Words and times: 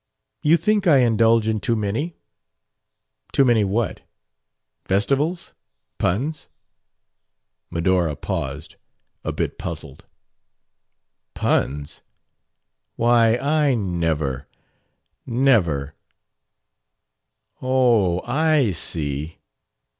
"You 0.41 0.57
think 0.57 0.87
I 0.87 0.97
indulge 0.97 1.47
in 1.47 1.59
too 1.59 1.75
many?" 1.75 2.15
"Too 3.33 3.45
many 3.45 3.63
what? 3.63 4.01
Festivals? 4.83 5.53
Puns?" 5.99 6.49
Medora 7.69 8.15
paused, 8.15 8.77
a 9.23 9.31
bit 9.31 9.59
puzzled. 9.59 10.05
"Puns? 11.35 12.01
Why, 12.95 13.35
I 13.37 13.75
never, 13.75 14.47
never 15.27 15.93
Oh, 17.61 18.21
I 18.21 18.71
see!" 18.71 19.37